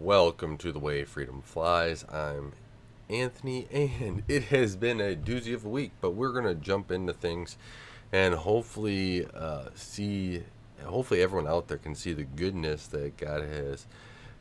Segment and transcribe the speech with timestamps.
[0.00, 2.06] Welcome to the way freedom flies.
[2.10, 2.52] I'm
[3.10, 7.12] Anthony, and it has been a doozy of a week, but we're gonna jump into
[7.12, 7.58] things
[8.10, 10.44] and hopefully uh, see.
[10.82, 13.86] Hopefully, everyone out there can see the goodness that God has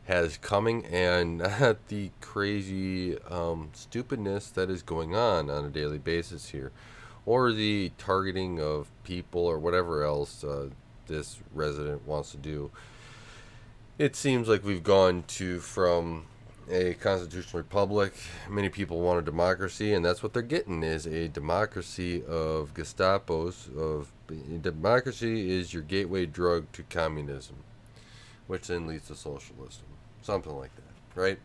[0.06, 6.00] has coming, and not the crazy um, stupidness that is going on on a daily
[6.00, 6.72] basis here,
[7.26, 10.70] or the targeting of people or whatever else uh,
[11.08, 12.72] this resident wants to do
[14.00, 16.26] it seems like we've gone to from
[16.72, 18.14] a constitutional republic.
[18.50, 23.78] Many people want a democracy, and that's what they're getting is a democracy of Gestapos.
[23.78, 24.12] Of
[24.62, 27.58] democracy is your gateway drug to communism,
[28.48, 29.86] which then leads to socialism,
[30.22, 31.40] something like that, right?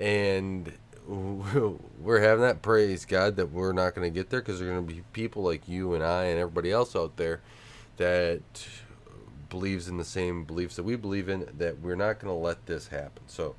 [0.00, 0.72] And
[1.06, 4.72] we're having that praise God that we're not going to get there because there are
[4.72, 7.42] going to be people like you and I and everybody else out there
[7.98, 8.40] that
[9.54, 12.66] believes in the same beliefs that we believe in, that we're not going to let
[12.66, 13.22] this happen.
[13.28, 13.54] So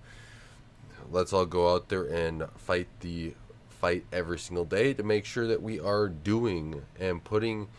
[1.10, 3.34] let's all go out there and fight the
[3.70, 7.70] fight every single day to make sure that we are doing and putting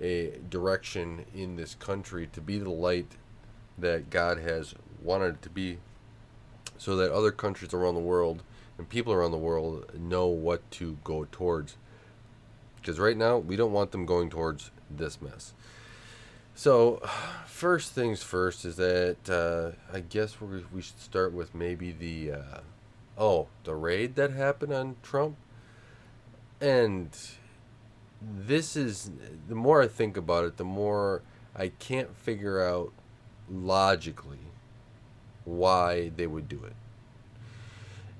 [0.00, 3.16] a direction in this country to be the light
[3.76, 5.76] that God has wanted it to be
[6.78, 8.42] so that other countries around the world
[8.78, 11.76] and people around the world know what to go towards.
[12.76, 15.52] Because right now, we don't want them going towards this mess.
[16.58, 17.00] So,
[17.46, 22.32] first things first is that uh, I guess we we should start with maybe the
[22.32, 22.60] uh,
[23.16, 25.36] oh the raid that happened on Trump,
[26.60, 27.16] and
[28.20, 29.12] this is
[29.48, 31.22] the more I think about it, the more
[31.54, 32.92] I can't figure out
[33.48, 34.50] logically
[35.44, 36.74] why they would do it.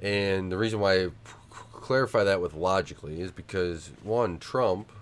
[0.01, 1.09] And the reason why I
[1.51, 4.93] clarify that with logically is because one Trump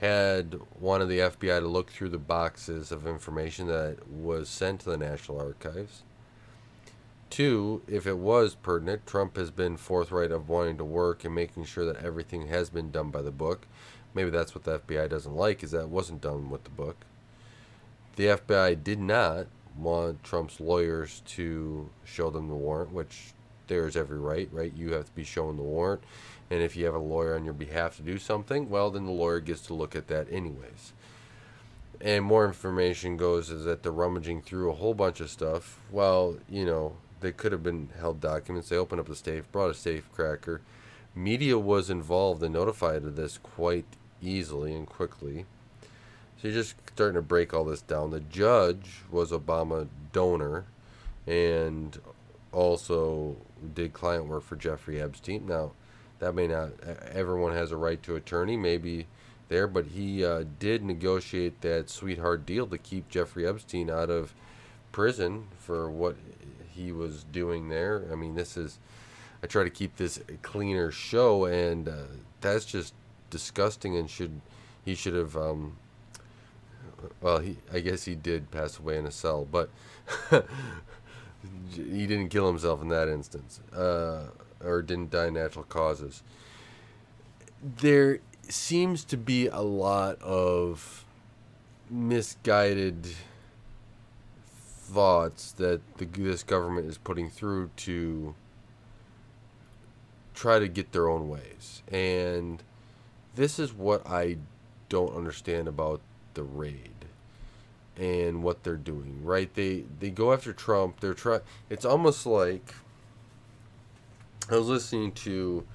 [0.00, 0.54] had
[1.00, 4.96] of the FBI to look through the boxes of information that was sent to the
[4.96, 6.02] National Archives.
[7.30, 11.64] Two, if it was pertinent, Trump has been forthright of wanting to work and making
[11.64, 13.66] sure that everything has been done by the book.
[14.14, 16.96] Maybe that's what the FBI doesn't like, is that it wasn't done with the book.
[18.16, 19.46] The FBI did not
[19.76, 23.32] want Trump's lawyers to show them the warrant, which
[23.68, 24.72] there's every right, right?
[24.74, 26.02] You have to be shown the warrant.
[26.50, 29.12] And if you have a lawyer on your behalf to do something, well, then the
[29.12, 30.92] lawyer gets to look at that anyways.
[32.00, 35.80] And more information goes is that they're rummaging through a whole bunch of stuff.
[35.90, 38.68] Well, you know, they could have been held documents.
[38.68, 40.60] They opened up the safe, brought a safe cracker.
[41.14, 43.86] Media was involved and notified of this quite
[44.22, 45.46] easily and quickly.
[46.36, 48.10] So you're just starting to break all this down.
[48.10, 50.66] The judge was Obama donor
[51.26, 51.98] and
[52.52, 53.36] also
[53.74, 55.46] did client work for Jeffrey Epstein.
[55.46, 55.72] Now,
[56.18, 56.70] that may not
[57.12, 59.06] everyone has a right to attorney maybe
[59.48, 64.34] there but he uh, did negotiate that sweetheart deal to keep jeffrey epstein out of
[64.92, 66.16] prison for what
[66.72, 68.78] he was doing there i mean this is
[69.42, 72.04] i try to keep this a cleaner show and uh,
[72.40, 72.94] that's just
[73.30, 74.40] disgusting and should
[74.84, 75.76] he should have um,
[77.20, 79.68] well he i guess he did pass away in a cell but
[81.74, 84.28] he didn't kill himself in that instance uh,
[84.64, 86.22] or didn't die natural causes.
[87.62, 91.04] There seems to be a lot of
[91.90, 93.08] misguided
[94.46, 98.34] thoughts that the, this government is putting through to
[100.34, 101.82] try to get their own ways.
[101.90, 102.62] And
[103.34, 104.36] this is what I
[104.88, 106.00] don't understand about
[106.34, 106.95] the raid
[107.96, 109.52] and what they're doing, right?
[109.54, 111.00] They they go after Trump.
[111.00, 111.40] They're try
[111.70, 112.74] it's almost like
[114.50, 115.66] I was listening to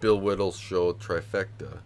[0.00, 1.78] Bill Whittle's show Trifecta,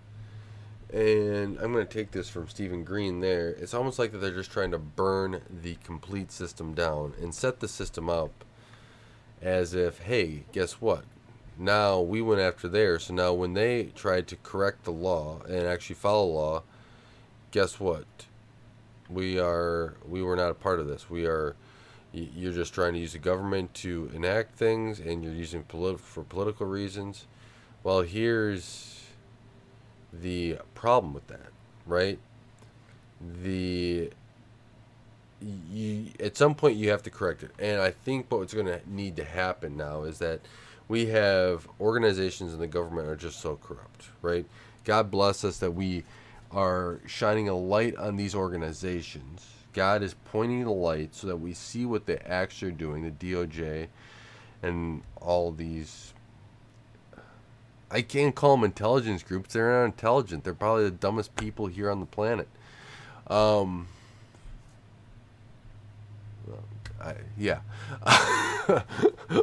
[0.92, 3.50] and I'm going to take this from Stephen Green there.
[3.50, 7.60] It's almost like that they're just trying to burn the complete system down and set
[7.60, 8.44] the system up
[9.42, 11.04] as if, hey, guess what?
[11.58, 15.66] Now we went after there, so now when they tried to correct the law and
[15.66, 16.62] actually follow law,
[17.50, 18.06] guess what?
[19.10, 21.08] We are we were not a part of this.
[21.08, 21.56] We are
[22.12, 26.24] you're just trying to use the government to enact things and you're using polit- for
[26.24, 27.26] political reasons.
[27.82, 29.04] Well, here's
[30.12, 31.50] the problem with that,
[31.86, 32.18] right?
[33.42, 34.10] The
[35.40, 37.50] you at some point you have to correct it.
[37.58, 40.40] And I think what's going to need to happen now is that
[40.88, 44.46] we have organizations in the government are just so corrupt, right?
[44.84, 46.04] God bless us that we
[46.50, 49.46] are shining a light on these organizations
[49.78, 53.12] God is pointing the light so that we see what they actually are doing, the
[53.12, 53.86] DOJ
[54.60, 56.14] and all these.
[57.88, 59.54] I can't call them intelligence groups.
[59.54, 60.42] They're not intelligent.
[60.42, 62.48] They're probably the dumbest people here on the planet.
[63.28, 63.86] Um,
[67.00, 67.60] I, yeah,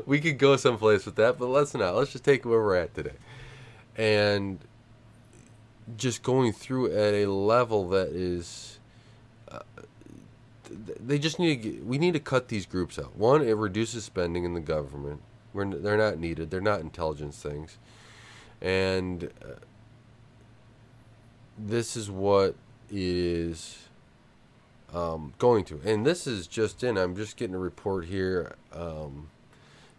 [0.05, 1.95] we could go someplace with that, but let's not.
[1.95, 3.15] Let's just take where we're at today,
[3.95, 4.59] and
[5.97, 8.79] just going through at a level that is.
[9.49, 9.59] Uh,
[10.99, 11.69] they just need to.
[11.69, 13.15] Get, we need to cut these groups out.
[13.15, 15.21] One, it reduces spending in the government.
[15.53, 16.49] We're, they're not needed.
[16.49, 17.77] They're not intelligence things,
[18.61, 19.55] and uh,
[21.57, 22.55] this is what
[22.89, 23.87] is
[24.93, 25.79] um, going to.
[25.85, 26.97] And this is just in.
[26.97, 29.29] I'm just getting a report here um,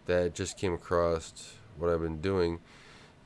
[0.07, 2.59] that just came across what I've been doing.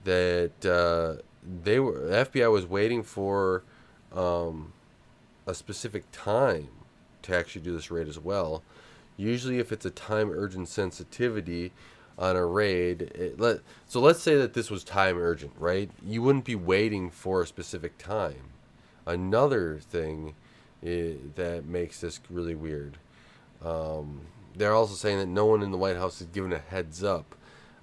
[0.04, 3.62] That uh, they were the FBI was waiting for
[4.14, 4.72] um,
[5.46, 6.68] a specific time
[7.22, 8.62] to actually do this raid as well.
[9.16, 11.72] Usually, if it's a time urgent sensitivity
[12.18, 15.90] on a raid, let so let's say that this was time urgent, right?
[16.04, 18.50] You wouldn't be waiting for a specific time.
[19.06, 20.34] Another thing
[20.82, 22.98] that makes this really weird.
[23.64, 24.22] Um,
[24.56, 27.34] they're also saying that no one in the White House is given a heads up.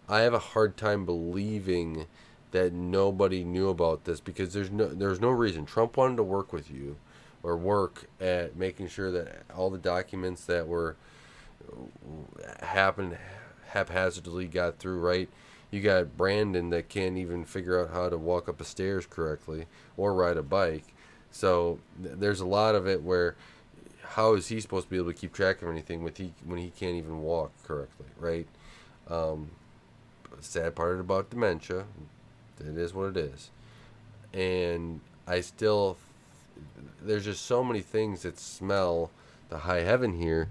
[0.09, 2.07] I have a hard time believing
[2.51, 6.53] that nobody knew about this because there's no there's no reason Trump wanted to work
[6.53, 6.97] with you
[7.43, 10.95] or work at making sure that all the documents that were
[12.61, 13.17] happened
[13.69, 15.29] haphazardly got through right.
[15.71, 19.65] You got Brandon that can't even figure out how to walk up the stairs correctly
[19.97, 20.85] or ride a bike.
[21.29, 23.35] So there's a lot of it where
[24.01, 26.59] how is he supposed to be able to keep track of anything with he when
[26.59, 28.47] he can't even walk correctly, right?
[29.09, 29.51] Um,
[30.39, 31.85] sad part about dementia,
[32.59, 33.49] it is what it is,
[34.33, 35.97] and I still
[37.01, 39.11] there's just so many things that smell
[39.49, 40.49] the high heaven here.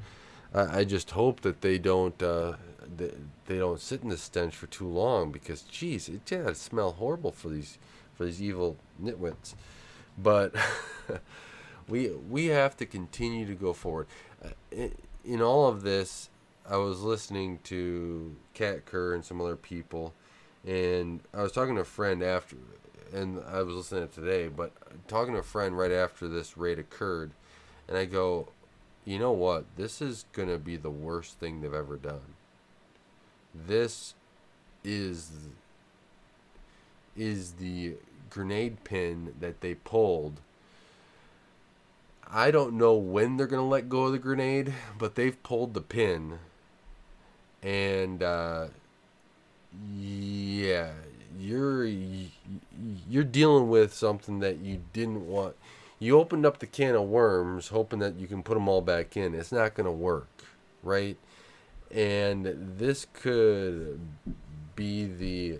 [0.54, 2.54] I, I just hope that they don't uh,
[2.96, 3.10] they,
[3.46, 7.32] they don't sit in the stench for too long because geez, it just smell horrible
[7.32, 7.78] for these
[8.14, 9.54] for these evil nitwits
[10.18, 10.54] but
[11.88, 14.06] we we have to continue to go forward.
[14.44, 14.94] Uh, in,
[15.24, 16.30] in all of this,
[16.68, 20.14] I was listening to Kat Kerr and some other people,
[20.66, 22.56] and I was talking to a friend after,
[23.12, 24.72] and I was listening to today, but
[25.08, 27.30] talking to a friend right after this raid occurred,
[27.88, 28.48] and I go,
[29.04, 29.64] you know what?
[29.76, 32.34] This is gonna be the worst thing they've ever done.
[33.54, 34.14] This
[34.84, 35.30] is
[37.16, 37.94] is the
[38.30, 40.40] grenade pin that they pulled.
[42.30, 45.74] I don't know when they're going to let go of the grenade, but they've pulled
[45.74, 46.38] the pin.
[47.62, 48.66] And uh,
[49.94, 50.90] yeah,
[51.38, 51.84] you're
[53.08, 55.56] you're dealing with something that you didn't want.
[55.98, 59.16] You opened up the can of worms hoping that you can put them all back
[59.16, 59.34] in.
[59.34, 60.28] It's not going to work,
[60.82, 61.16] right?
[61.90, 64.00] And this could
[64.74, 65.58] be the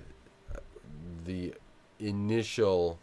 [1.25, 1.55] the
[1.99, 2.99] initial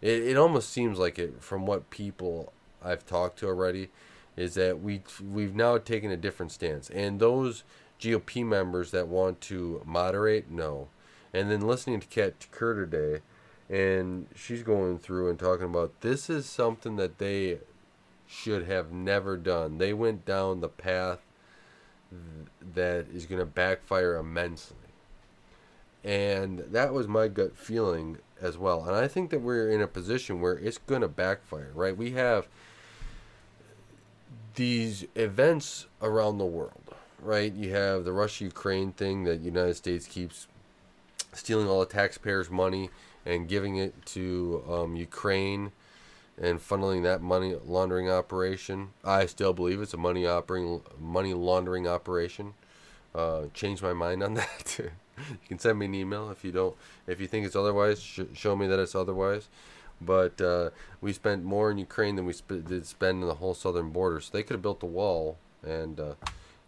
[0.00, 3.90] it, it almost seems like it from what people I've talked to already
[4.36, 7.64] is that we we've now taken a different stance and those
[8.00, 10.88] GOP members that want to moderate no
[11.32, 13.22] and then listening to Kat Kerr today
[13.68, 17.58] and she's going through and talking about this is something that they
[18.26, 21.20] should have never done they went down the path
[22.74, 24.76] that is going to backfire immensely
[26.04, 28.84] and that was my gut feeling as well.
[28.84, 31.96] And I think that we're in a position where it's going to backfire, right?
[31.96, 32.48] We have
[34.54, 37.52] these events around the world, right?
[37.52, 40.46] You have the Russia Ukraine thing that the United States keeps
[41.32, 42.90] stealing all the taxpayers' money
[43.26, 45.72] and giving it to um, Ukraine
[46.40, 48.90] and funneling that money laundering operation.
[49.04, 52.54] I still believe it's a money operating money laundering operation.
[53.14, 54.78] Uh, changed my mind on that.
[55.18, 56.76] you can send me an email if you don't
[57.08, 59.48] if you think it's otherwise sh- show me that it's otherwise
[60.00, 60.70] but uh,
[61.00, 64.20] we spent more in ukraine than we sp- did spend in the whole southern border
[64.20, 66.14] so they could have built the wall and uh,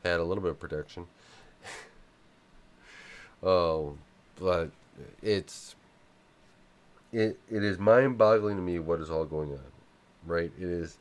[0.05, 1.07] had a little bit of protection
[3.43, 3.97] oh
[4.41, 4.71] but
[5.23, 5.75] it's
[7.13, 9.61] it, it is mind-boggling to me what is all going on
[10.27, 10.99] right it is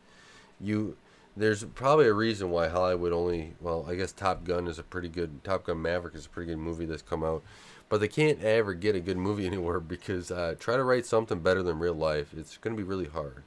[0.60, 0.96] you
[1.40, 5.08] there's probably a reason why Hollywood only well, I guess Top Gun is a pretty
[5.08, 7.44] good Top Gun Maverick is a pretty good movie that's come out.
[7.88, 11.40] But they can't ever get a good movie anywhere because uh, try to write something
[11.40, 12.34] better than real life.
[12.38, 13.44] It's going to be really hard.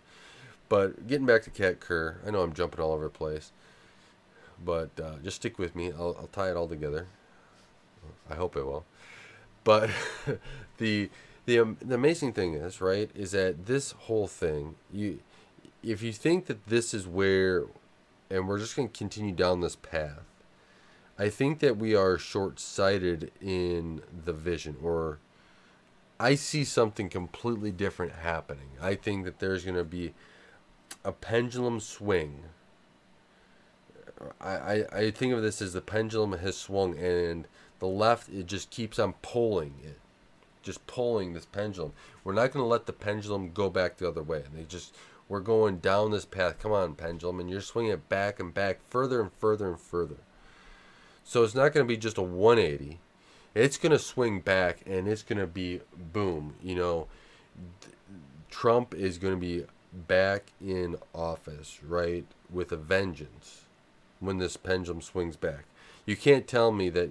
[0.68, 3.52] But getting back to Kat Kerr, I know I'm jumping all over the place,
[4.64, 5.92] but uh, just stick with me.
[5.92, 7.06] I'll, I'll tie it all together.
[8.30, 8.84] I hope it will.
[9.64, 9.90] But
[10.78, 11.10] the
[11.46, 15.20] the um, the amazing thing is right is that this whole thing you
[15.82, 17.64] if you think that this is where
[18.32, 20.24] and we're just going to continue down this path.
[21.18, 25.18] I think that we are short sighted in the vision, or
[26.18, 28.70] I see something completely different happening.
[28.80, 30.14] I think that there's going to be
[31.04, 32.44] a pendulum swing
[34.40, 37.46] I, I, think of this as the pendulum has swung and
[37.78, 39.98] the left it just keeps on pulling it.
[40.62, 41.92] Just pulling this pendulum.
[42.22, 44.44] We're not going to let the pendulum go back the other way.
[44.54, 44.94] They just
[45.28, 46.58] we're going down this path.
[46.60, 47.40] Come on pendulum.
[47.40, 50.18] And you're swinging it back and back further and further and further.
[51.24, 52.98] So it's not going to be just a 180
[53.54, 55.80] it's going to swing back and it's going to be
[56.12, 57.08] boom you know.
[58.50, 63.62] Trump is going to be back in office right with a vengeance
[64.22, 65.64] when this pendulum swings back.
[66.06, 67.10] You can't tell me that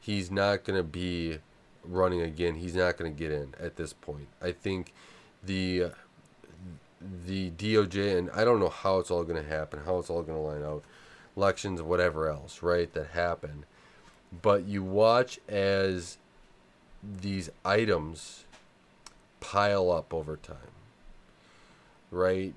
[0.00, 1.38] he's not going to be
[1.84, 2.56] running again.
[2.56, 4.28] He's not going to get in at this point.
[4.42, 4.92] I think
[5.42, 5.92] the
[7.00, 10.22] the DOJ and I don't know how it's all going to happen, how it's all
[10.22, 10.82] going to line out,
[11.36, 12.92] elections, whatever else, right?
[12.92, 13.64] That happen,
[14.42, 16.18] but you watch as
[17.02, 18.44] these items
[19.38, 20.56] pile up over time,
[22.10, 22.54] right?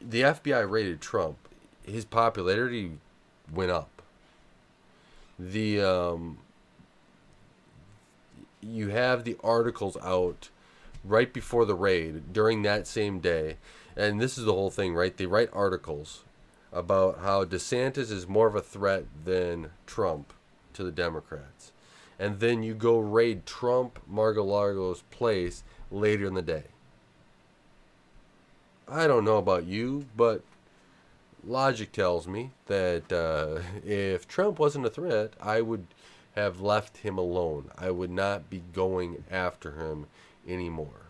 [0.00, 1.47] The FBI raided Trump
[1.88, 2.92] his popularity
[3.52, 4.02] went up.
[5.38, 6.38] The um,
[8.60, 10.48] you have the articles out
[11.04, 13.56] right before the raid during that same day,
[13.96, 15.16] and this is the whole thing, right?
[15.16, 16.24] They write articles
[16.72, 20.32] about how DeSantis is more of a threat than Trump
[20.74, 21.72] to the Democrats,
[22.18, 26.64] and then you go raid Trump Mar-a-Lago's place later in the day.
[28.90, 30.42] I don't know about you, but
[31.46, 35.86] logic tells me that uh, if Trump wasn't a threat, I would
[36.34, 37.70] have left him alone.
[37.76, 40.06] I would not be going after him
[40.46, 41.08] anymore.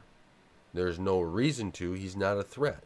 [0.72, 1.92] There's no reason to.
[1.92, 2.84] He's not a threat.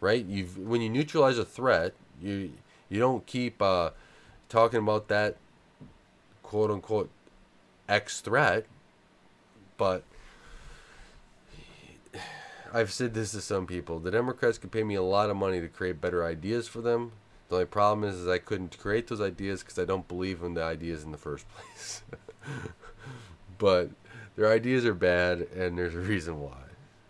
[0.00, 0.24] Right?
[0.24, 2.52] You when you neutralize a threat, you
[2.88, 3.90] you don't keep uh,
[4.48, 5.36] talking about that
[6.42, 7.10] quote unquote
[7.88, 8.66] X threat,
[9.76, 10.04] but
[12.72, 13.98] I've said this to some people.
[13.98, 17.12] The Democrats could pay me a lot of money to create better ideas for them.
[17.48, 20.54] The only problem is, is I couldn't create those ideas because I don't believe in
[20.54, 22.02] the ideas in the first place.
[23.56, 23.90] but
[24.36, 26.56] their ideas are bad, and there's a reason why.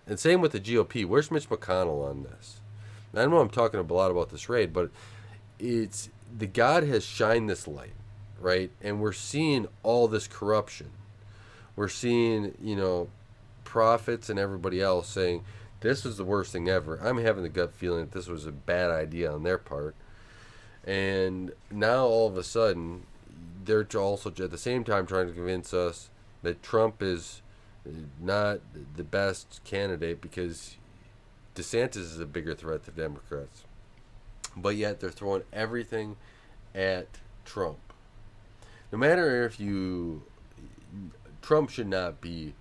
[0.07, 1.05] And same with the GOP.
[1.05, 2.61] Where's Mitch McConnell on this?
[3.15, 4.91] I know I'm talking a lot about this raid, but
[5.59, 7.95] it's the God has shined this light,
[8.41, 8.71] right?
[8.81, 10.91] And we're seeing all this corruption.
[11.75, 13.09] We're seeing, you know,
[13.69, 15.45] prophets and everybody else saying
[15.81, 16.99] this was the worst thing ever.
[17.03, 19.95] I'm having the gut feeling that this was a bad idea on their part.
[20.85, 23.03] And now all of a sudden,
[23.63, 26.09] they're also at the same time trying to convince us
[26.43, 27.43] that Trump is
[28.19, 28.61] not
[28.97, 30.77] the best candidate because
[31.55, 33.65] DeSantis is a bigger threat to Democrats.
[34.57, 36.17] But yet they're throwing everything
[36.75, 37.07] at
[37.45, 37.79] Trump.
[38.91, 40.23] No matter if you.
[41.43, 42.55] Trump should not be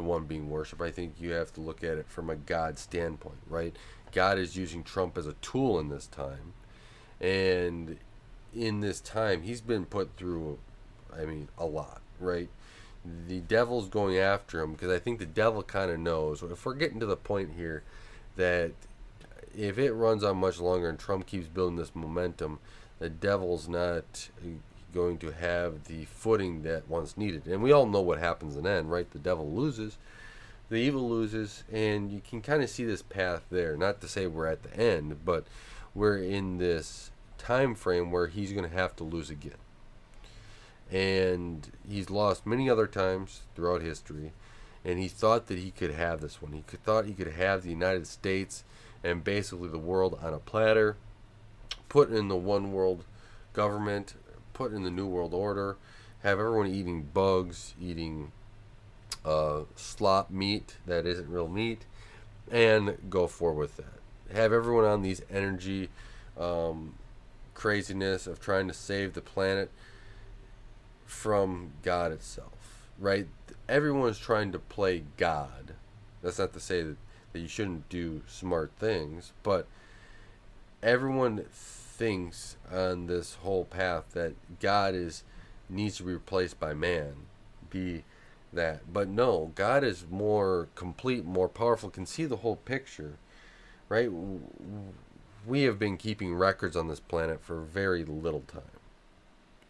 [0.00, 0.80] the one being worshiped.
[0.80, 3.76] I think you have to look at it from a God standpoint, right?
[4.12, 6.54] God is using Trump as a tool in this time.
[7.20, 7.98] And
[8.54, 10.58] in this time, he's been put through,
[11.14, 12.48] I mean, a lot, right?
[13.28, 16.42] The devil's going after him because I think the devil kind of knows.
[16.42, 17.82] If we're getting to the point here
[18.36, 18.72] that
[19.56, 22.58] if it runs on much longer and Trump keeps building this momentum,
[22.98, 24.30] the devil's not
[24.92, 27.46] going to have the footing that once needed.
[27.46, 29.10] And we all know what happens in the end, right?
[29.10, 29.98] The devil loses,
[30.68, 33.76] the evil loses, and you can kind of see this path there.
[33.76, 35.46] Not to say we're at the end, but
[35.94, 39.54] we're in this time frame where he's going to have to lose again.
[40.90, 44.32] And he's lost many other times throughout history,
[44.84, 46.52] and he thought that he could have this one.
[46.52, 48.64] He could, thought he could have the United States
[49.02, 50.96] and basically the world on a platter,
[51.88, 53.04] put in the one world
[53.52, 54.14] government
[54.60, 55.78] put in the New World Order,
[56.22, 58.30] have everyone eating bugs, eating
[59.24, 61.86] uh, slop meat that isn't real meat,
[62.50, 64.34] and go forward with that.
[64.36, 65.88] Have everyone on these energy
[66.38, 66.96] um,
[67.54, 69.70] craziness of trying to save the planet
[71.06, 73.28] from God itself, right?
[73.66, 75.72] Everyone's trying to play God.
[76.20, 76.96] That's not to say that,
[77.32, 79.66] that you shouldn't do smart things, but
[80.82, 81.46] everyone
[82.00, 85.22] thinks on this whole path that God is
[85.68, 87.12] needs to be replaced by man.
[87.68, 88.04] Be
[88.54, 88.90] that.
[88.90, 93.18] But no, God is more complete, more powerful, can see the whole picture.
[93.90, 94.10] Right?
[95.46, 98.62] We have been keeping records on this planet for very little time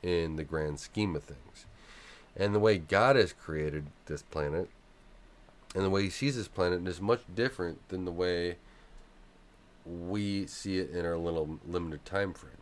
[0.00, 1.66] in the grand scheme of things.
[2.36, 4.68] And the way God has created this planet
[5.74, 8.56] and the way he sees this planet is much different than the way
[10.08, 12.52] we see it in our little limited time frame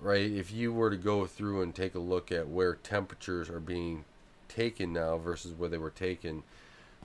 [0.00, 3.60] right if you were to go through and take a look at where temperatures are
[3.60, 4.04] being
[4.48, 6.42] taken now versus where they were taken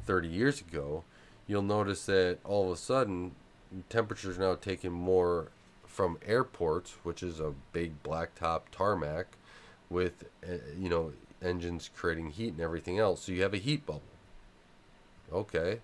[0.05, 1.03] 30 years ago
[1.47, 3.31] you'll notice that all of a sudden
[3.89, 5.49] temperatures are now taken more
[5.91, 9.37] from airports, which is a big blacktop tarmac
[9.89, 13.23] with, uh, you know, engines creating heat and everything else.
[13.23, 14.01] So you have a heat bubble.
[15.31, 15.79] Okay.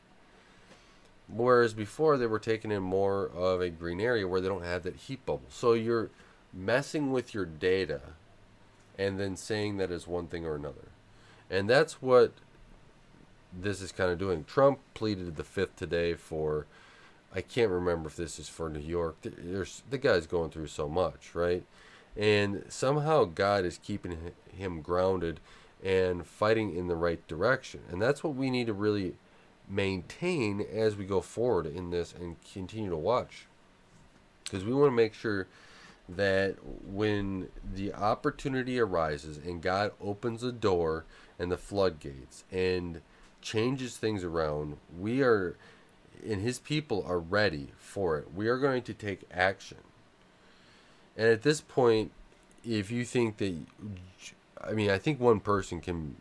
[1.28, 4.84] Whereas before they were taking in more of a green area where they don't have
[4.84, 5.50] that heat bubble.
[5.50, 6.10] So you're
[6.54, 8.02] messing with your data
[8.98, 10.90] and then saying that is one thing or another.
[11.50, 12.32] And that's what
[13.54, 14.44] this is kind of doing.
[14.46, 16.66] Trump pleaded the fifth today for
[17.34, 19.18] I can't remember if this is for New York.
[19.22, 21.64] There's the guy's going through so much, right?
[22.16, 24.18] And somehow God is keeping
[24.52, 25.40] him grounded
[25.84, 27.82] and fighting in the right direction.
[27.92, 29.16] And that's what we need to really
[29.70, 33.46] maintain as we go forward in this and continue to watch.
[34.44, 35.48] Because we want to make sure
[36.10, 36.56] that
[36.86, 41.04] when the opportunity arises and God opens the door
[41.38, 43.02] and the floodgates and
[43.42, 45.58] changes things around, we are
[46.26, 48.34] and his people are ready for it.
[48.34, 49.78] We are going to take action.
[51.16, 52.12] And at this point,
[52.66, 53.56] if you think that,
[54.64, 56.16] I mean, I think one person can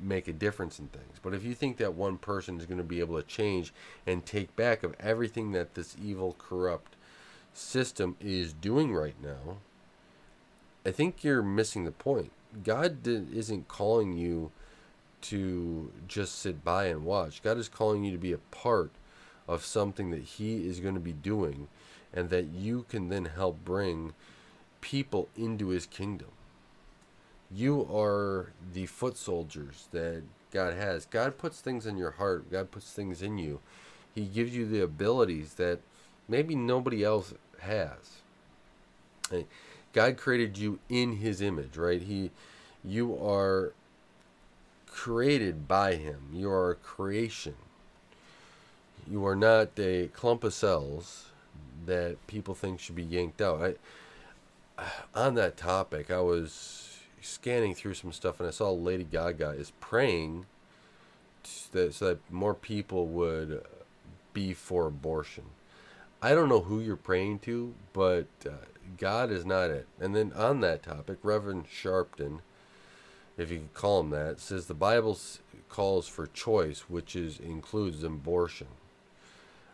[0.00, 1.18] make a difference in things.
[1.22, 3.72] But if you think that one person is going to be able to change
[4.06, 6.96] and take back of everything that this evil, corrupt
[7.52, 9.58] system is doing right now,
[10.86, 12.32] I think you're missing the point.
[12.64, 14.50] God isn't calling you
[15.20, 17.42] to just sit by and watch.
[17.42, 18.90] God is calling you to be a part
[19.46, 21.68] of something that He is going to be doing
[22.12, 24.14] and that you can then help bring
[24.80, 26.28] people into His kingdom.
[27.50, 31.06] You are the foot soldiers that God has.
[31.06, 33.60] God puts things in your heart, God puts things in you.
[34.14, 35.80] He gives you the abilities that
[36.28, 38.22] maybe nobody else has.
[39.92, 42.02] God created you in his image, right?
[42.02, 42.30] He
[42.84, 43.72] you are
[44.86, 46.20] created by him.
[46.32, 47.54] You are a creation.
[49.10, 51.30] You are not a clump of cells
[51.86, 53.76] that people think should be yanked out.
[54.78, 56.87] I, on that topic, I was
[57.22, 60.46] scanning through some stuff and I saw Lady Gaga is praying
[61.72, 63.62] that, so that more people would
[64.32, 65.44] be for abortion.
[66.20, 68.66] I don't know who you're praying to, but uh,
[68.96, 69.86] God is not it.
[70.00, 72.40] And then on that topic, Reverend Sharpton,
[73.36, 75.18] if you could call him that, says the Bible
[75.68, 78.68] calls for choice, which is includes abortion.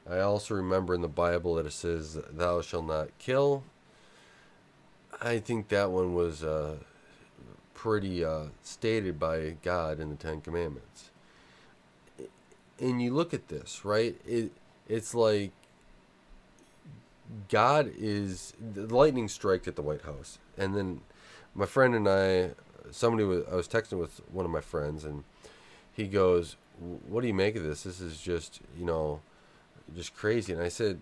[0.09, 3.63] I also remember in the Bible that it says, "Thou shalt not kill."
[5.21, 6.77] I think that one was uh,
[7.75, 11.11] pretty uh, stated by God in the Ten Commandments.
[12.81, 14.17] And you look at this, right?
[14.27, 14.53] It
[14.89, 15.53] it's like
[17.49, 21.01] God is the lightning strike at the White House, and then
[21.55, 22.51] my friend and I,
[22.91, 25.25] somebody was I was texting with one of my friends, and
[25.93, 26.57] he goes,
[27.09, 27.85] "What do you make of this?
[27.85, 29.21] This is just you know,
[29.95, 31.01] just crazy." And I said,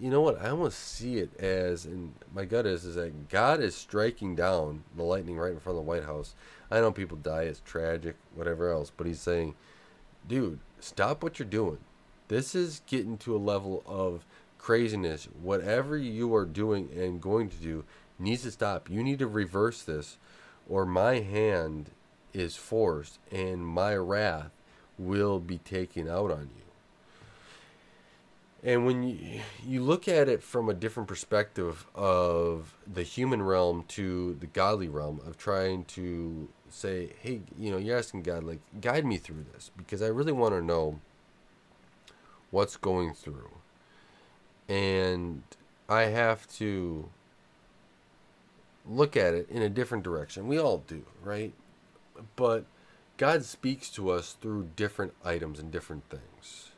[0.00, 0.40] "You know what?
[0.40, 4.84] I almost see it as, and my gut is, is that God is striking down
[4.96, 6.34] the lightning right in front of the White House.
[6.70, 9.54] I know people die, it's tragic, whatever else, but he's saying,
[10.26, 11.78] dude, stop what you're doing.
[12.28, 14.24] This is getting to a level of."
[14.62, 17.84] craziness, whatever you are doing and going to do
[18.18, 18.88] needs to stop.
[18.88, 20.16] You need to reverse this,
[20.68, 21.90] or my hand
[22.32, 24.52] is forced and my wrath
[24.96, 26.62] will be taken out on you.
[28.64, 33.84] And when you, you look at it from a different perspective of the human realm
[33.88, 38.60] to the godly realm of trying to say, hey, you know, you're asking God, like,
[38.80, 41.00] guide me through this because I really want to know
[42.50, 43.50] what's going through
[44.68, 45.42] and
[45.88, 47.08] I have to
[48.88, 50.48] look at it in a different direction.
[50.48, 51.52] We all do, right?
[52.36, 52.64] But
[53.16, 56.71] God speaks to us through different items and different things.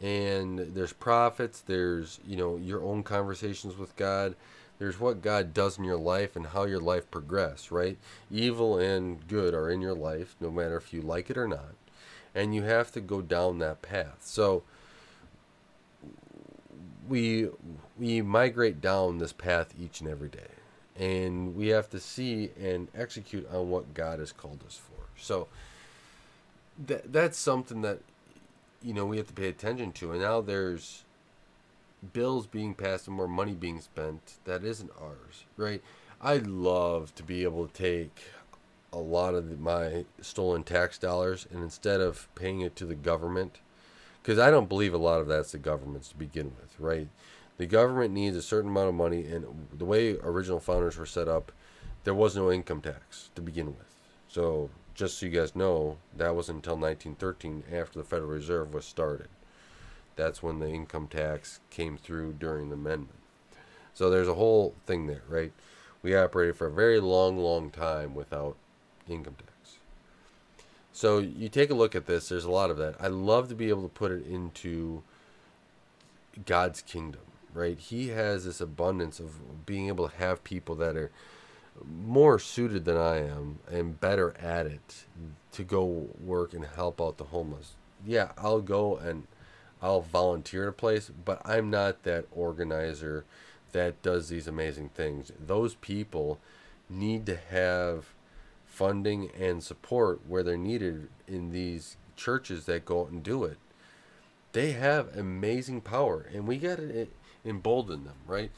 [0.00, 4.36] And there's prophets, there's, you know, your own conversations with God.
[4.78, 7.98] There's what God does in your life and how your life progresses, right?
[8.30, 11.74] Evil and good are in your life, no matter if you like it or not.
[12.32, 14.18] And you have to go down that path.
[14.20, 14.62] So,
[17.08, 17.48] we
[17.98, 20.58] we migrate down this path each and every day
[20.98, 25.04] and we have to see and execute on what God has called us for.
[25.16, 25.48] So
[26.86, 28.00] that that's something that
[28.82, 30.12] you know we have to pay attention to.
[30.12, 31.04] And now there's
[32.12, 35.82] bills being passed and more money being spent that isn't ours, right?
[36.20, 38.24] I'd love to be able to take
[38.92, 42.94] a lot of the, my stolen tax dollars and instead of paying it to the
[42.94, 43.60] government
[44.22, 47.08] because I don't believe a lot of that's the government's to begin with, right?
[47.56, 51.28] The government needs a certain amount of money, and the way original founders were set
[51.28, 51.50] up,
[52.04, 53.96] there was no income tax to begin with.
[54.28, 58.84] So, just so you guys know, that was until 1913 after the Federal Reserve was
[58.84, 59.28] started.
[60.16, 63.20] That's when the income tax came through during the amendment.
[63.94, 65.52] So there's a whole thing there, right?
[66.02, 68.56] We operated for a very long, long time without
[69.08, 69.76] income tax.
[70.92, 72.96] So you take a look at this, there's a lot of that.
[72.98, 75.04] I love to be able to put it into
[76.44, 77.22] God's kingdom,
[77.54, 77.78] right?
[77.78, 81.12] He has this abundance of being able to have people that are
[81.86, 85.04] more suited than I am and better at it
[85.52, 87.72] to go work and help out the homeless.
[88.06, 89.26] Yeah, I'll go and
[89.82, 93.24] I'll volunteer at a place, but I'm not that organizer
[93.72, 95.32] that does these amazing things.
[95.38, 96.38] Those people
[96.88, 98.06] need to have
[98.66, 103.58] funding and support where they're needed in these churches that go out and do it.
[104.52, 107.06] They have amazing power, and we got to
[107.44, 108.50] embolden them, right?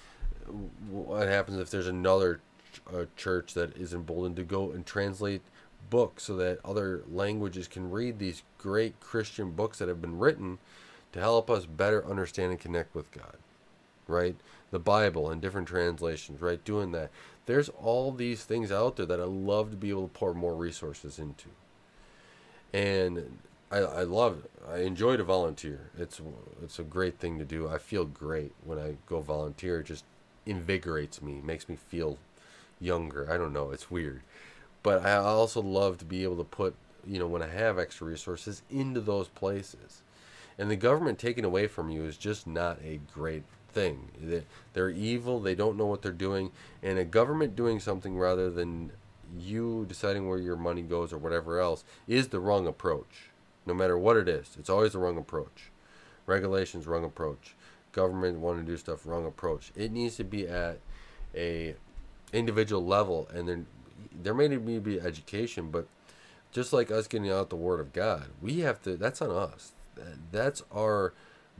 [0.89, 2.41] What happens if there's another
[2.93, 5.43] a church that is emboldened to go and translate
[5.89, 10.59] books so that other languages can read these great Christian books that have been written
[11.13, 13.37] to help us better understand and connect with God,
[14.07, 14.37] right?
[14.71, 16.65] The Bible and different translations, right?
[16.65, 17.11] Doing that.
[17.47, 20.55] There's all these things out there that I love to be able to pour more
[20.55, 21.49] resources into.
[22.73, 23.39] And
[23.71, 24.47] I, I love.
[24.69, 25.91] I enjoy to volunteer.
[25.99, 26.21] It's
[26.63, 27.69] it's a great thing to do.
[27.69, 29.81] I feel great when I go volunteer.
[29.81, 30.05] It just
[30.47, 32.19] invigorates me, makes me feel
[32.81, 33.31] younger.
[33.31, 33.71] I don't know.
[33.71, 34.23] It's weird.
[34.83, 36.75] But I also love to be able to put,
[37.07, 40.03] you know, when I have extra resources into those places.
[40.59, 44.45] And the government taking away from you is just not a great thing.
[44.73, 45.41] They're evil.
[45.41, 46.51] They don't know what they're doing.
[46.83, 48.93] And a government doing something rather than
[49.39, 53.31] you deciding where your money goes or whatever else is the wrong approach.
[53.67, 55.71] No matter what it is, it's always the wrong approach.
[56.27, 57.55] Regulations, wrong approach.
[57.93, 59.71] Government wanting to do stuff, wrong approach.
[59.77, 60.79] It needs to be at
[61.35, 61.75] a
[62.33, 63.67] individual level, and then
[64.23, 65.87] there may need to be education, but
[66.53, 68.97] just like us getting out the word of God, we have to.
[68.97, 69.73] That's on us.
[70.33, 71.13] That's our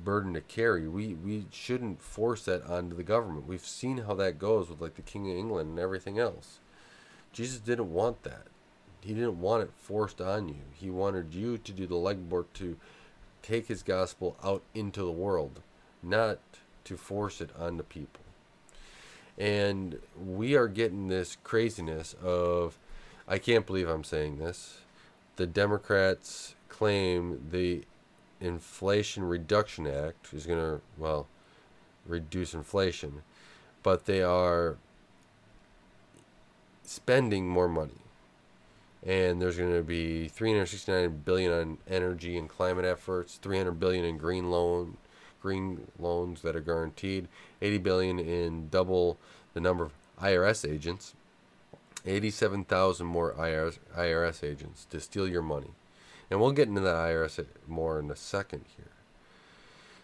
[0.03, 0.89] burden to carry.
[0.89, 3.47] We we shouldn't force that onto the government.
[3.47, 6.59] We've seen how that goes with like the King of England and everything else.
[7.33, 8.47] Jesus didn't want that.
[9.01, 10.63] He didn't want it forced on you.
[10.73, 12.77] He wanted you to do the legwork to
[13.43, 15.61] take his gospel out into the world,
[16.03, 16.39] not
[16.85, 18.20] to force it on the people
[19.41, 22.79] and we are getting this craziness of
[23.27, 24.81] I can't believe I'm saying this.
[25.37, 27.85] The Democrats claim the
[28.41, 31.27] Inflation Reduction Act is going to well
[32.07, 33.23] reduce inflation,
[33.83, 34.77] but they are
[36.85, 37.93] spending more money.
[39.07, 44.19] And there's going to be 369 billion on energy and climate efforts, 300 billion in
[44.19, 44.99] green loan
[45.41, 47.29] green loans that are guaranteed,
[47.63, 49.19] 80 billion in double
[49.55, 51.15] the number of IRS agents,
[52.07, 55.71] 87,000 more IRS, IRS agents to steal your money.
[56.31, 58.87] And we'll get into that IRS more in a second here.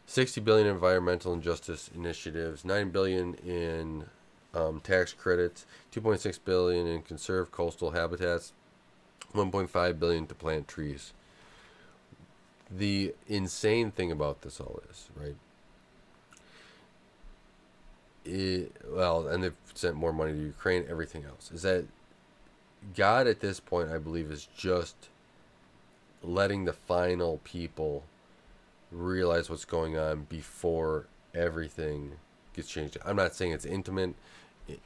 [0.07, 4.05] 60 billion environmental and justice initiatives, 9 billion in
[4.55, 8.53] um, tax credits, 2.6 billion in conserve coastal habitats,
[9.35, 11.13] 1.5 billion to plant trees
[12.71, 15.37] the insane thing about this all is, right?
[18.25, 21.85] It, well, and they've sent more money to Ukraine, everything else, is that
[22.95, 24.97] God at this point, I believe, is just
[26.23, 28.05] letting the final people
[28.91, 32.13] realize what's going on before everything
[32.55, 32.99] gets changed.
[33.05, 34.15] I'm not saying it's intimate.
[34.67, 34.81] It,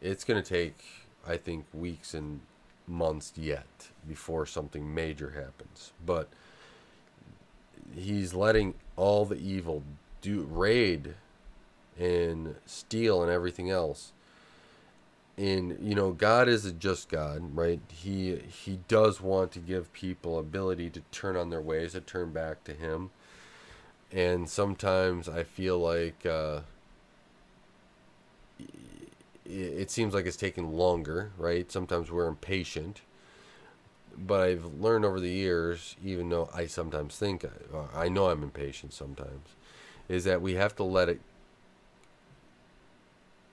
[0.00, 0.78] it's going to take,
[1.26, 2.40] I think, weeks and
[2.86, 5.92] months yet before something major happens.
[6.04, 6.28] But
[7.94, 9.82] he's letting all the evil
[10.20, 11.14] do raid
[11.98, 14.12] and steal and everything else.
[15.36, 17.80] And you know, God is a just God, right?
[17.88, 22.32] He he does want to give people ability to turn on their ways, to turn
[22.32, 23.10] back to Him.
[24.10, 26.60] And sometimes I feel like uh,
[29.44, 31.70] it seems like it's taking longer, right?
[31.70, 33.02] Sometimes we're impatient
[34.26, 38.26] but I've learned over the years, even though I sometimes think I, uh, I know
[38.26, 39.48] I'm impatient sometimes,
[40.08, 41.20] is that we have to let it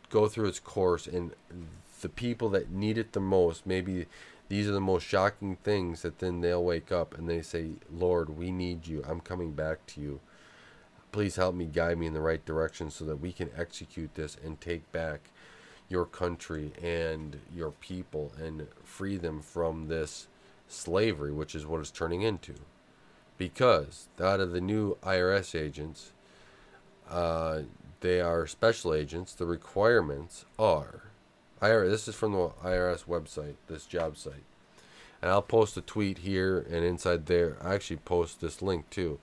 [0.10, 1.32] go through its course and
[2.01, 4.06] the people that need it the most maybe
[4.47, 8.38] these are the most shocking things that then they'll wake up and they say lord
[8.38, 9.04] we need you.
[9.08, 10.19] I'm coming back to you.
[11.12, 14.38] Please help me guide me in the right direction so that we can execute this
[14.43, 15.32] and take back
[15.89, 20.28] your country and your people and free them from this
[20.67, 22.56] slavery, which is what it's turning into.
[23.38, 26.12] Because out of the new IRS agents,
[27.10, 27.62] uh,
[28.01, 29.34] they are special agents.
[29.34, 31.04] The requirements are
[31.62, 31.89] IRS.
[31.89, 34.43] This is from the IRS website, this job site,
[35.21, 37.58] and I'll post a tweet here and inside there.
[37.62, 39.19] I actually post this link too.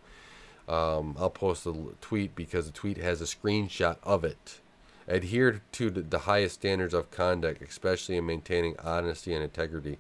[0.68, 4.61] Um, I'll post a tweet because the tweet has a screenshot of it.
[5.09, 9.98] Adhere to the highest standards of conduct, especially in maintaining honesty and integrity.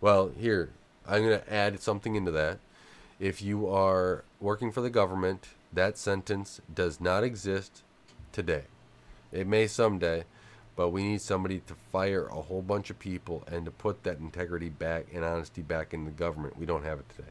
[0.00, 0.70] Well, here,
[1.06, 2.58] I'm going to add something into that.
[3.18, 7.82] If you are working for the government, that sentence does not exist
[8.32, 8.64] today.
[9.32, 10.24] It may someday,
[10.76, 14.18] but we need somebody to fire a whole bunch of people and to put that
[14.18, 16.58] integrity back and honesty back in the government.
[16.58, 17.30] We don't have it today.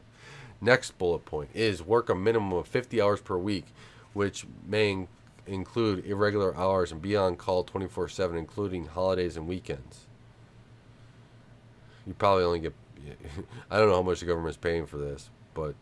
[0.60, 3.66] Next bullet point is work a minimum of 50 hours per week,
[4.12, 5.06] which may
[5.46, 10.06] include irregular hours and be on call 24 7, including holidays and weekends.
[12.06, 12.74] You probably only get,
[13.70, 15.74] I don't know how much the government's paying for this, but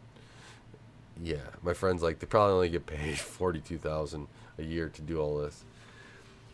[1.22, 4.26] yeah, my friends like they probably only get paid 42000
[4.58, 5.64] a year to do all this.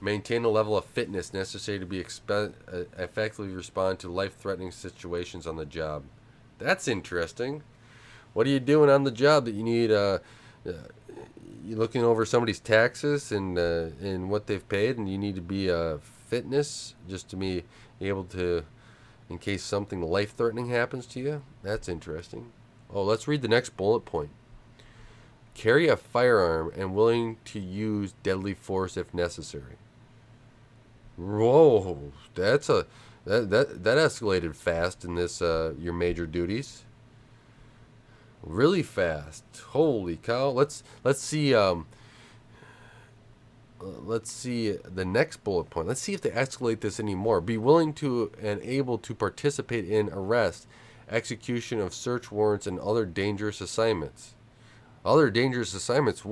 [0.00, 5.46] Maintain a level of fitness necessary to be expe- uh, effectively respond to life-threatening situations
[5.46, 6.02] on the job.
[6.58, 7.62] That's interesting.
[8.34, 9.90] What are you doing on the job that you need?
[9.90, 10.18] Uh,
[10.66, 10.72] uh,
[11.64, 15.40] you looking over somebody's taxes and uh, and what they've paid, and you need to
[15.40, 15.98] be uh,
[16.28, 17.64] fitness just to be
[18.00, 18.64] able to,
[19.28, 21.42] in case something life-threatening happens to you.
[21.62, 22.52] That's interesting.
[22.92, 24.30] Oh, let's read the next bullet point.
[25.54, 29.76] Carry a firearm and willing to use deadly force if necessary.
[31.16, 32.86] Whoa, that's a
[33.24, 36.84] that that that escalated fast in this uh, your major duties.
[38.42, 39.44] Really fast.
[39.68, 40.50] Holy cow!
[40.50, 41.54] Let's let's see.
[41.54, 41.86] Um,
[43.84, 45.88] let's see the next bullet point.
[45.88, 47.40] Let's see if they escalate this anymore.
[47.40, 50.66] Be willing to and able to participate in arrest,
[51.08, 54.34] execution of search warrants, and other dangerous assignments.
[55.04, 56.24] Other dangerous assignments.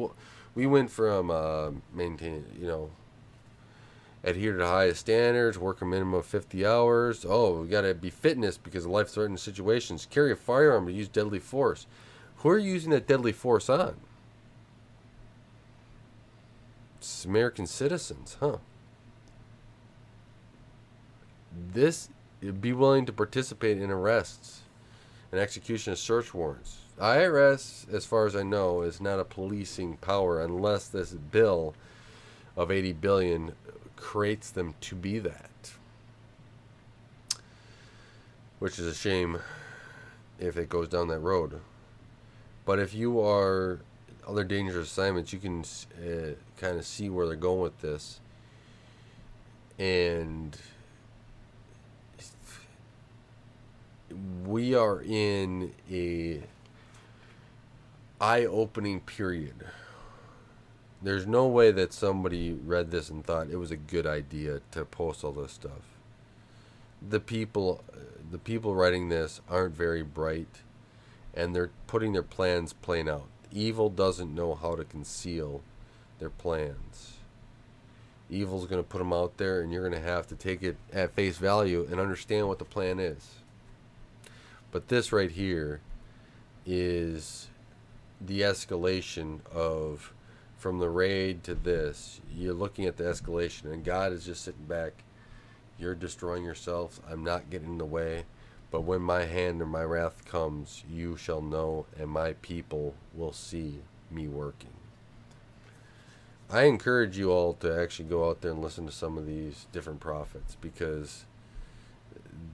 [0.54, 2.90] We went from uh, maintain, you know,
[4.24, 7.26] adhere to the highest standards, work a minimum of 50 hours.
[7.28, 10.06] Oh, we got to be fitness because of life threatening situations.
[10.10, 11.86] Carry a firearm to use deadly force.
[12.36, 13.96] Who are you using that deadly force on?
[17.24, 18.58] American citizens, huh?
[21.72, 22.08] This
[22.60, 24.62] be willing to participate in arrests
[25.30, 26.78] and execution of search warrants.
[26.98, 31.74] IRS, as far as I know, is not a policing power unless this bill
[32.56, 33.52] of 80 billion
[33.96, 35.72] creates them to be that.
[38.58, 39.38] Which is a shame
[40.38, 41.60] if it goes down that road.
[42.64, 43.80] But if you are
[44.26, 48.20] other dangerous assignments, you can uh, kind of see where they're going with this.
[49.78, 50.56] And
[54.46, 56.42] we are in a
[58.20, 59.64] eye-opening period
[61.02, 64.84] there's no way that somebody read this and thought it was a good idea to
[64.84, 65.96] post all this stuff.
[67.06, 67.82] The people,
[68.30, 70.62] the people writing this aren't very bright,
[71.34, 73.26] and they're putting their plans plain out.
[73.52, 75.62] Evil doesn't know how to conceal
[76.18, 77.18] their plans.
[78.30, 80.76] Evil's going to put them out there, and you're going to have to take it
[80.92, 83.34] at face value and understand what the plan is.
[84.70, 85.80] But this right here
[86.64, 87.48] is
[88.20, 90.14] the escalation of
[90.62, 94.64] from the raid to this, you're looking at the escalation, and God is just sitting
[94.66, 94.92] back.
[95.76, 97.00] You're destroying yourself.
[97.10, 98.24] I'm not getting in the way.
[98.72, 103.34] But when my hand and my wrath comes, you shall know, and my people will
[103.34, 103.80] see
[104.10, 104.70] me working.
[106.50, 109.66] I encourage you all to actually go out there and listen to some of these
[109.72, 111.26] different prophets because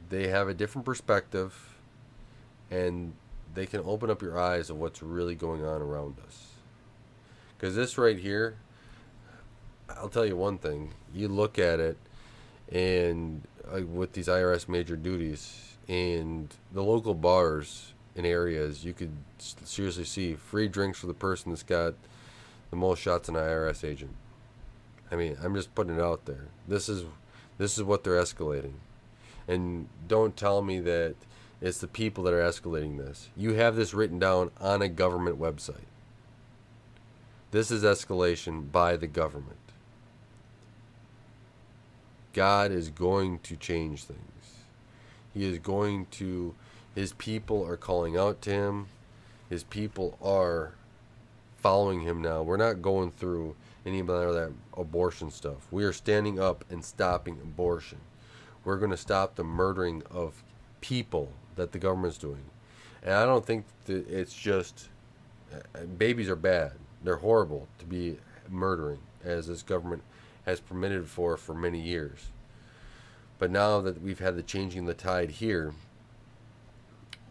[0.08, 1.78] they have a different perspective
[2.68, 3.12] and
[3.54, 6.48] they can open up your eyes of what's really going on around us.
[7.56, 8.56] Because this right here,
[9.88, 10.94] I'll tell you one thing.
[11.14, 11.96] You look at it,
[12.70, 19.12] and uh, with these IRS major duties and the local bars in areas, you could
[19.38, 21.94] seriously see free drinks for the person that's got
[22.70, 24.14] the most shots an IRS agent.
[25.10, 26.48] I mean, I'm just putting it out there.
[26.66, 27.04] This is
[27.56, 28.74] this is what they're escalating.
[29.46, 31.14] And don't tell me that
[31.60, 33.30] it's the people that are escalating this.
[33.36, 35.86] You have this written down on a government website.
[37.50, 39.56] This is escalation by the government.
[42.34, 44.20] God is going to change things.
[45.38, 46.56] He is going to,
[46.96, 48.86] his people are calling out to him.
[49.48, 50.72] His people are
[51.58, 52.42] following him now.
[52.42, 53.54] We're not going through
[53.86, 55.68] any of that abortion stuff.
[55.70, 57.98] We are standing up and stopping abortion.
[58.64, 60.42] We're going to stop the murdering of
[60.80, 62.42] people that the government's doing.
[63.04, 64.88] And I don't think that it's just
[65.54, 66.72] uh, babies are bad.
[67.04, 70.02] They're horrible to be murdering, as this government
[70.46, 72.32] has permitted for for many years.
[73.38, 75.72] But now that we've had the changing of the tide here,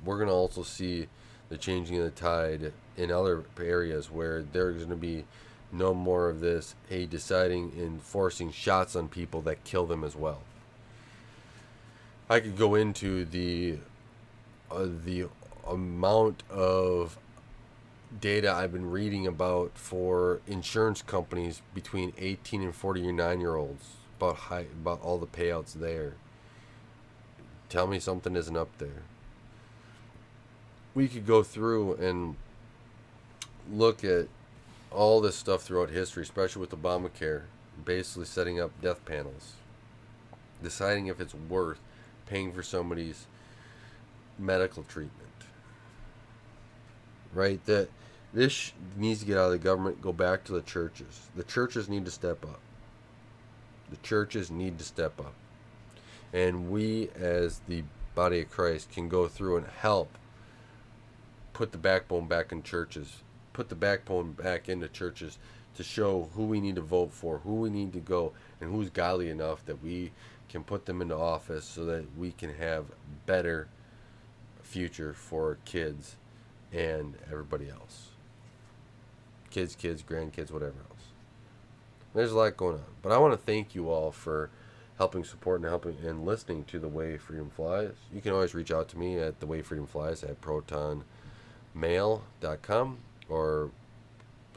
[0.05, 1.07] we're going to also see
[1.49, 5.25] the changing of the tide in other areas where there's going to be
[5.69, 10.15] No more of this, hey, deciding and forcing shots on people that kill them as
[10.15, 10.41] well.
[12.29, 13.79] I could go into the
[14.71, 15.27] uh, the
[15.67, 17.17] amount of
[18.21, 24.35] data I've been reading about for insurance companies between 18 and 49 year olds about
[24.35, 26.13] high, about all the payouts there.
[27.69, 29.03] Tell me something isn't up there.
[30.95, 32.35] We could go through and
[33.71, 34.27] look at
[34.91, 37.43] all this stuff throughout history, especially with Obamacare,
[37.83, 39.53] basically setting up death panels,
[40.63, 41.79] deciding if it's worth
[42.25, 43.27] paying for somebody's
[44.39, 45.13] medical treatment.
[47.33, 47.63] Right?
[47.65, 47.89] That
[48.33, 51.27] this needs to get out of the government, go back to the churches.
[51.35, 52.61] The churches need to step up.
[53.89, 55.33] The churches need to step up.
[56.33, 57.83] And we, as the
[58.15, 60.17] body of Christ, can go through and help
[61.53, 63.23] put the backbone back in churches,
[63.53, 65.39] put the backbone back into churches
[65.75, 68.89] to show who we need to vote for, who we need to go, and who's
[68.89, 70.11] godly enough that we
[70.49, 72.85] can put them into office so that we can have
[73.25, 73.67] better
[74.61, 76.15] future for kids
[76.73, 78.09] and everybody else.
[79.49, 80.96] Kids, kids, grandkids, whatever else.
[82.13, 82.83] There's a lot going on.
[83.01, 84.49] But I want to thank you all for
[84.97, 87.93] helping support and helping and listening to the way freedom flies.
[88.13, 92.97] You can always reach out to me at the way freedom flies at protonmail.com
[93.29, 93.69] or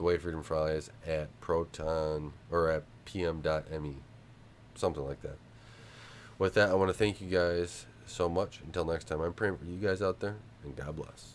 [0.01, 3.97] the way freedom flies at proton or at pm.me
[4.75, 5.37] something like that
[6.39, 9.59] with that i want to thank you guys so much until next time i'm praying
[9.59, 11.27] for you guys out there and god bless